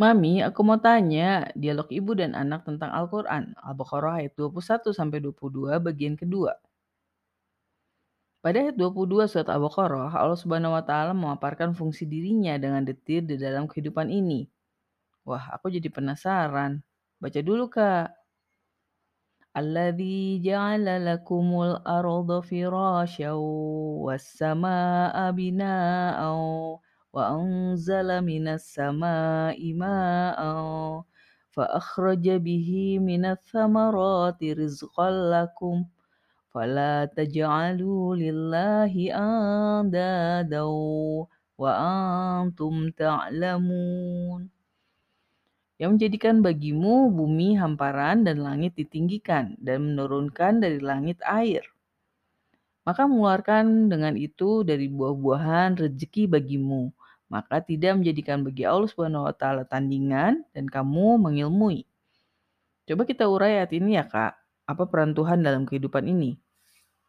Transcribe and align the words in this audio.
Mami, 0.00 0.40
aku 0.40 0.60
mau 0.64 0.80
tanya, 0.80 1.52
dialog 1.52 1.84
ibu 1.92 2.16
dan 2.16 2.32
anak 2.32 2.64
tentang 2.64 2.88
Al-Quran, 2.88 3.52
Al-Baqarah 3.60 4.24
ayat 4.24 4.32
21 4.32 4.96
sampai 4.96 5.20
22 5.20 5.76
bagian 5.76 6.16
kedua. 6.16 6.56
Pada 8.40 8.56
ayat 8.64 8.80
22 8.80 9.28
surat 9.28 9.52
Al-Baqarah, 9.52 10.16
Allah 10.16 10.40
Subhanahu 10.40 10.72
wa 10.72 10.80
taala 10.80 11.12
memaparkan 11.12 11.76
fungsi 11.76 12.08
dirinya 12.08 12.56
dengan 12.56 12.80
detil 12.88 13.28
di 13.28 13.36
dalam 13.36 13.68
kehidupan 13.68 14.08
ini. 14.08 14.48
Wah, 15.28 15.52
aku 15.52 15.68
jadi 15.68 15.92
penasaran. 15.92 16.80
Baca 17.20 17.40
dulu, 17.44 17.68
Kak. 17.68 18.08
Alladzi 19.52 20.40
ja'ala 20.40 20.96
lakumul 20.96 21.76
arda 21.84 22.40
firasyan 22.40 23.36
was 24.00 24.24
samaa'a 24.32 25.28
samaa'i 28.58 29.74
ma'an 29.74 31.02
fa 31.50 31.64
akhraja 31.74 32.38
bihi 32.38 33.02
minats 33.02 33.50
thamarati 33.50 34.54
rizqan 34.54 35.34
lakum 35.34 35.90
fala 36.54 37.10
taj'alu 37.10 38.14
lillahi 38.14 39.10
andadan 39.10 40.70
wa 41.58 41.70
antum 42.38 42.94
ta'lamun 42.94 44.46
yang 45.80 45.96
menjadikan 45.96 46.44
bagimu 46.44 47.08
bumi 47.10 47.56
hamparan 47.56 48.22
dan 48.22 48.44
langit 48.44 48.76
ditinggikan 48.76 49.56
dan 49.56 49.82
menurunkan 49.92 50.60
dari 50.60 50.76
langit 50.76 51.16
air. 51.24 51.64
Maka 52.84 53.08
mengeluarkan 53.08 53.88
dengan 53.88 54.12
itu 54.12 54.60
dari 54.60 54.92
buah-buahan 54.92 55.80
rezeki 55.80 56.28
bagimu, 56.28 56.92
maka 57.30 57.62
tidak 57.62 58.02
menjadikan 58.02 58.42
bagi 58.42 58.66
Allah 58.66 58.90
Subhanahu 58.90 59.30
wa 59.30 59.34
taala 59.34 59.62
tandingan 59.62 60.42
dan 60.50 60.66
kamu 60.66 61.16
mengilmui. 61.16 61.86
Coba 62.90 63.06
kita 63.06 63.30
urai 63.30 63.62
ayat 63.62 63.70
ini 63.70 63.94
ya, 63.94 64.04
Kak. 64.04 64.34
Apa 64.66 64.90
peran 64.90 65.14
Tuhan 65.14 65.46
dalam 65.46 65.62
kehidupan 65.62 66.10
ini? 66.10 66.34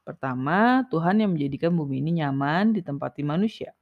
Pertama, 0.05 0.85
Tuhan 0.93 1.25
yang 1.25 1.33
menjadikan 1.33 1.73
bumi 1.73 2.05
ini 2.05 2.21
nyaman 2.21 2.77
ditempati 2.77 3.25
manusia. 3.25 3.73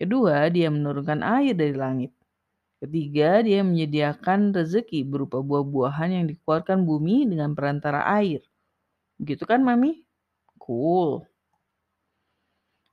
Kedua, 0.00 0.48
dia 0.48 0.72
menurunkan 0.72 1.20
air 1.20 1.52
dari 1.52 1.76
langit. 1.76 2.16
Ketiga, 2.80 3.44
dia 3.44 3.60
menyediakan 3.60 4.56
rezeki 4.56 5.04
berupa 5.04 5.38
buah-buahan 5.44 6.16
yang 6.16 6.24
dikeluarkan 6.32 6.82
bumi 6.82 7.28
dengan 7.28 7.52
perantara 7.52 8.08
air. 8.08 8.40
Begitu 9.20 9.44
kan, 9.44 9.60
Mami? 9.62 10.02
Cool. 10.56 11.22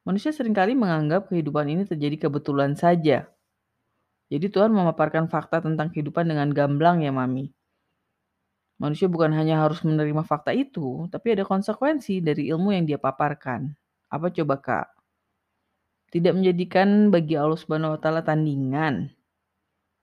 Manusia 0.09 0.33
sering 0.33 0.57
kali 0.57 0.73
menganggap 0.73 1.29
kehidupan 1.29 1.69
ini 1.69 1.85
terjadi 1.85 2.25
kebetulan 2.25 2.73
saja. 2.73 3.29
Jadi 4.33 4.45
Tuhan 4.49 4.73
memaparkan 4.73 5.29
fakta 5.29 5.61
tentang 5.61 5.93
kehidupan 5.93 6.25
dengan 6.25 6.49
gamblang 6.49 7.05
ya, 7.05 7.13
Mami. 7.13 7.53
Manusia 8.81 9.05
bukan 9.05 9.29
hanya 9.37 9.61
harus 9.61 9.85
menerima 9.85 10.25
fakta 10.25 10.49
itu, 10.49 11.05
tapi 11.13 11.37
ada 11.37 11.45
konsekuensi 11.45 12.25
dari 12.25 12.49
ilmu 12.49 12.73
yang 12.73 12.89
dia 12.89 12.97
paparkan. 12.97 13.69
Apa 14.09 14.33
coba, 14.33 14.57
Kak? 14.57 14.87
Tidak 16.09 16.33
menjadikan 16.33 17.13
bagi 17.13 17.37
Allah 17.37 17.61
Subhanahu 17.61 18.01
taala 18.01 18.25
tandingan, 18.25 19.13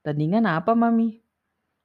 Tandingan 0.06 0.46
apa, 0.46 0.70
Mami? 0.78 1.18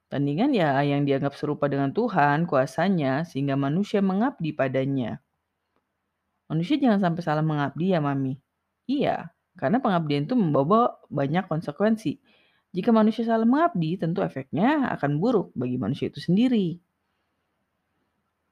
Tandingan 0.06 0.54
ya 0.54 0.78
yang 0.86 1.02
dianggap 1.02 1.34
serupa 1.34 1.66
dengan 1.66 1.90
Tuhan, 1.90 2.46
kuasanya, 2.46 3.26
sehingga 3.26 3.58
manusia 3.58 3.98
mengabdi 3.98 4.54
padanya. 4.54 5.18
Manusia 6.52 6.76
jangan 6.76 7.00
sampai 7.00 7.22
salah 7.24 7.40
mengabdi 7.40 7.96
ya, 7.96 8.04
Mami. 8.04 8.36
Iya, 8.84 9.32
karena 9.56 9.80
pengabdian 9.80 10.28
itu 10.28 10.36
membawa 10.36 11.00
banyak 11.08 11.48
konsekuensi. 11.48 12.20
Jika 12.76 12.92
manusia 12.92 13.24
salah 13.24 13.48
mengabdi, 13.48 13.96
tentu 13.96 14.20
efeknya 14.20 14.92
akan 14.92 15.16
buruk 15.16 15.48
bagi 15.56 15.80
manusia 15.80 16.12
itu 16.12 16.20
sendiri. 16.20 16.76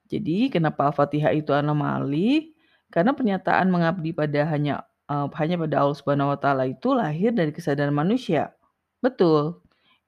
Jadi, 0.08 0.48
kenapa 0.48 0.88
Al-Fatihah 0.88 1.36
itu 1.36 1.52
anomali? 1.52 2.56
Karena 2.88 3.12
pernyataan 3.12 3.68
mengabdi 3.68 4.16
pada 4.16 4.48
hanya 4.48 4.88
uh, 5.10 5.28
hanya 5.36 5.60
pada 5.60 5.76
Allah 5.84 5.96
Subhanahu 5.98 6.32
wa 6.32 6.38
taala 6.38 6.64
itu 6.70 6.94
lahir 6.94 7.34
dari 7.34 7.50
kesadaran 7.50 7.92
manusia. 7.92 8.54
Betul. 9.04 9.58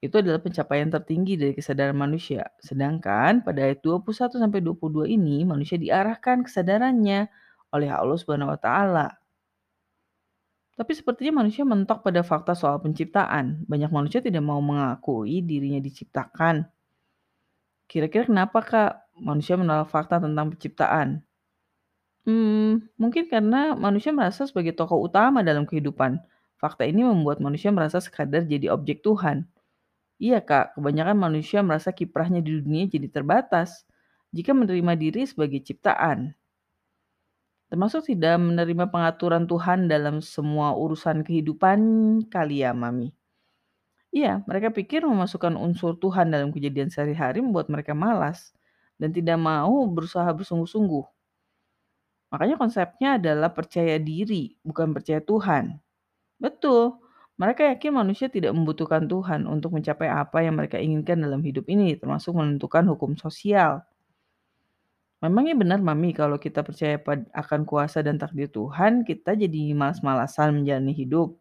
Itu 0.03 0.19
adalah 0.19 0.43
pencapaian 0.43 0.91
tertinggi 0.91 1.39
dari 1.39 1.55
kesadaran 1.55 1.95
manusia. 1.95 2.51
Sedangkan 2.59 3.47
pada 3.47 3.63
ayat 3.63 3.87
21 3.87 4.35
sampai 4.43 4.59
22 4.59 5.07
ini 5.07 5.47
manusia 5.47 5.79
diarahkan 5.79 6.43
kesadarannya 6.43 7.31
oleh 7.73 7.89
Allah 7.89 8.17
Subhanahu 8.21 8.53
wa 8.53 8.61
taala. 8.61 9.09
Tapi 10.73 10.93
sepertinya 10.97 11.45
manusia 11.45 11.65
mentok 11.69 12.01
pada 12.01 12.25
fakta 12.25 12.57
soal 12.57 12.81
penciptaan. 12.81 13.65
Banyak 13.69 13.93
manusia 13.93 14.25
tidak 14.25 14.41
mau 14.41 14.61
mengakui 14.61 15.45
dirinya 15.45 15.81
diciptakan. 15.81 16.65
Kira-kira 17.89 18.25
kenapa 18.25 18.59
Kak 18.65 18.93
manusia 19.21 19.61
menolak 19.61 19.93
fakta 19.93 20.17
tentang 20.17 20.57
penciptaan? 20.57 21.21
Hmm, 22.25 22.87
mungkin 22.97 23.27
karena 23.27 23.75
manusia 23.75 24.15
merasa 24.15 24.47
sebagai 24.47 24.73
tokoh 24.73 25.05
utama 25.05 25.43
dalam 25.45 25.69
kehidupan. 25.69 26.23
Fakta 26.57 26.87
ini 26.87 27.03
membuat 27.03 27.43
manusia 27.43 27.75
merasa 27.75 27.99
sekadar 27.99 28.47
jadi 28.47 28.71
objek 28.73 29.03
Tuhan. 29.03 29.45
Iya 30.23 30.39
Kak, 30.39 30.79
kebanyakan 30.79 31.19
manusia 31.19 31.61
merasa 31.67 31.91
kiprahnya 31.91 32.39
di 32.39 32.63
dunia 32.63 32.87
jadi 32.87 33.11
terbatas 33.11 33.83
jika 34.31 34.55
menerima 34.55 34.95
diri 34.95 35.27
sebagai 35.27 35.61
ciptaan. 35.61 36.33
Termasuk 37.73 38.05
tidak 38.05 38.37
menerima 38.37 38.85
pengaturan 38.93 39.49
Tuhan 39.49 39.89
dalam 39.89 40.21
semua 40.21 40.77
urusan 40.77 41.25
kehidupan 41.25 41.81
kali 42.29 42.61
ya 42.61 42.77
Mami. 42.77 43.09
Iya, 44.13 44.45
mereka 44.49 44.69
pikir 44.79 45.01
memasukkan 45.09 45.57
unsur 45.57 45.97
Tuhan 45.97 46.29
dalam 46.35 46.53
kejadian 46.53 46.93
sehari-hari 46.93 47.41
membuat 47.41 47.73
mereka 47.73 47.97
malas 47.97 48.53
dan 49.01 49.09
tidak 49.17 49.41
mau 49.41 49.89
berusaha 49.89 50.29
bersungguh-sungguh. 50.39 51.05
Makanya 52.33 52.57
konsepnya 52.61 53.09
adalah 53.21 53.51
percaya 53.53 53.97
diri, 54.01 54.57
bukan 54.65 54.89
percaya 54.97 55.21
Tuhan. 55.21 55.65
Betul, 56.41 56.99
mereka 57.41 57.63
yakin 57.73 57.93
manusia 58.01 58.29
tidak 58.33 58.53
membutuhkan 58.57 59.05
Tuhan 59.09 59.49
untuk 59.49 59.77
mencapai 59.77 60.09
apa 60.09 60.45
yang 60.45 60.57
mereka 60.61 60.77
inginkan 60.81 61.19
dalam 61.25 61.41
hidup 61.45 61.67
ini, 61.69 61.97
termasuk 62.01 62.33
menentukan 62.37 62.85
hukum 62.93 63.17
sosial. 63.21 63.85
Memangnya 65.23 65.55
benar, 65.55 65.79
Mami, 65.79 66.11
kalau 66.11 66.35
kita 66.35 66.67
percaya 66.67 66.99
akan 67.31 67.63
kuasa 67.63 68.03
dan 68.03 68.19
takdir 68.19 68.51
Tuhan, 68.51 69.07
kita 69.07 69.39
jadi 69.39 69.71
malas-malasan 69.71 70.51
menjalani 70.51 70.91
hidup? 70.91 71.39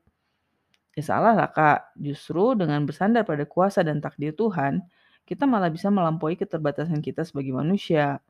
Ya 0.93 1.01
salah 1.01 1.33
lah, 1.33 1.49
Kak. 1.49 1.97
Justru 1.97 2.53
dengan 2.53 2.85
bersandar 2.85 3.25
pada 3.25 3.41
kuasa 3.49 3.81
dan 3.81 3.97
takdir 3.97 4.37
Tuhan, 4.37 4.85
kita 5.25 5.49
malah 5.49 5.73
bisa 5.73 5.89
melampaui 5.89 6.37
keterbatasan 6.37 7.01
kita 7.01 7.25
sebagai 7.25 7.57
manusia. 7.57 8.21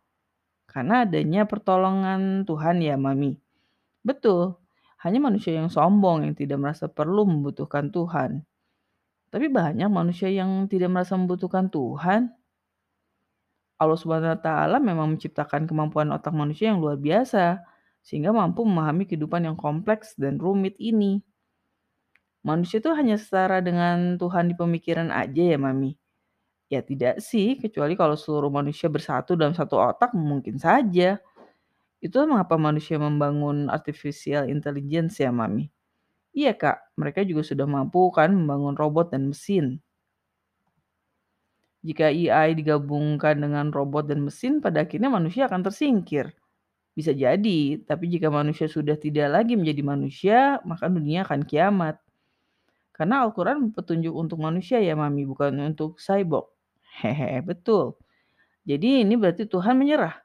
Karena 0.71 1.03
adanya 1.03 1.43
pertolongan 1.43 2.47
Tuhan 2.47 2.79
ya, 2.79 2.95
Mami. 2.95 3.35
Betul, 4.07 4.55
hanya 5.03 5.19
manusia 5.19 5.51
yang 5.57 5.67
sombong 5.67 6.31
yang 6.31 6.35
tidak 6.37 6.63
merasa 6.63 6.87
perlu 6.87 7.27
membutuhkan 7.27 7.91
Tuhan. 7.91 8.47
Tapi 9.31 9.47
banyak 9.51 9.91
manusia 9.91 10.31
yang 10.31 10.71
tidak 10.71 10.95
merasa 10.95 11.19
membutuhkan 11.19 11.67
Tuhan. 11.67 12.31
Allah 13.81 13.97
Subhanahu 13.97 14.37
wa 14.37 14.41
taala 14.41 14.77
memang 14.77 15.17
menciptakan 15.17 15.65
kemampuan 15.65 16.13
otak 16.13 16.37
manusia 16.37 16.69
yang 16.69 16.77
luar 16.77 17.01
biasa 17.01 17.65
sehingga 18.05 18.29
mampu 18.29 18.61
memahami 18.61 19.09
kehidupan 19.09 19.49
yang 19.49 19.57
kompleks 19.57 20.13
dan 20.17 20.37
rumit 20.37 20.77
ini. 20.77 21.25
Manusia 22.41 22.81
itu 22.81 22.89
hanya 22.93 23.17
setara 23.21 23.61
dengan 23.61 24.17
Tuhan 24.17 24.49
di 24.49 24.55
pemikiran 24.57 25.13
aja 25.13 25.43
ya, 25.53 25.57
Mami. 25.61 25.93
Ya 26.71 26.81
tidak 26.81 27.21
sih, 27.21 27.59
kecuali 27.59 27.93
kalau 27.99 28.17
seluruh 28.17 28.49
manusia 28.49 28.89
bersatu 28.89 29.37
dalam 29.37 29.53
satu 29.53 29.77
otak 29.77 30.13
mungkin 30.17 30.57
saja. 30.57 31.21
Itu 32.01 32.17
mengapa 32.25 32.57
manusia 32.57 32.97
membangun 32.97 33.69
artificial 33.69 34.49
intelligence 34.49 35.21
ya, 35.21 35.29
Mami? 35.33 35.69
Iya, 36.33 36.53
Kak. 36.57 36.97
Mereka 36.97 37.25
juga 37.29 37.43
sudah 37.45 37.67
mampu 37.69 38.09
kan 38.13 38.33
membangun 38.33 38.75
robot 38.77 39.13
dan 39.13 39.33
mesin. 39.33 39.81
Jika 41.81 42.13
AI 42.13 42.53
digabungkan 42.53 43.41
dengan 43.41 43.73
robot 43.73 44.05
dan 44.09 44.21
mesin, 44.21 44.61
pada 44.61 44.85
akhirnya 44.85 45.09
manusia 45.09 45.49
akan 45.49 45.65
tersingkir. 45.65 46.29
Bisa 46.93 47.15
jadi, 47.15 47.81
tapi 47.81 48.11
jika 48.11 48.29
manusia 48.29 48.69
sudah 48.69 48.93
tidak 48.99 49.33
lagi 49.33 49.57
menjadi 49.57 49.81
manusia, 49.81 50.39
maka 50.67 50.85
dunia 50.91 51.25
akan 51.25 51.41
kiamat. 51.47 51.97
Karena 52.93 53.25
Al-Quran 53.25 53.73
petunjuk 53.73 54.13
untuk 54.13 54.37
manusia 54.37 54.77
ya 54.77 54.93
Mami, 54.93 55.25
bukan 55.25 55.57
untuk 55.73 55.97
cyborg. 55.97 56.51
Hehe, 57.01 57.41
betul. 57.41 57.97
Jadi 58.67 59.01
ini 59.01 59.17
berarti 59.17 59.49
Tuhan 59.49 59.73
menyerah 59.73 60.21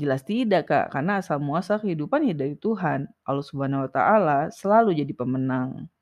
Jelas 0.00 0.24
tidak, 0.24 0.72
Kak, 0.72 0.96
karena 0.96 1.20
asal 1.20 1.44
muasal 1.44 1.76
kehidupan 1.76 2.24
ya 2.24 2.32
dari 2.32 2.56
Tuhan. 2.56 3.04
Allah 3.20 3.44
Subhanahu 3.44 3.84
wa 3.84 3.90
taala 3.92 4.38
selalu 4.48 4.96
jadi 4.96 5.12
pemenang. 5.12 5.92